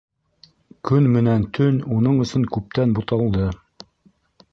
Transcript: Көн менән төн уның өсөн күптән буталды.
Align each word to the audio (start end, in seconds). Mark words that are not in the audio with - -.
Көн 0.91 1.09
менән 1.15 1.45
төн 1.57 1.77
уның 1.97 2.17
өсөн 2.25 2.47
күптән 2.57 2.97
буталды. 3.01 3.45